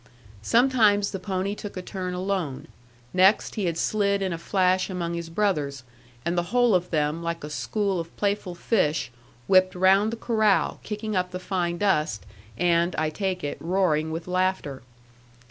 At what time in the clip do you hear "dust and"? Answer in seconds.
11.77-12.95